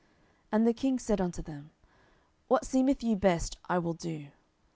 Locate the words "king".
0.73-0.97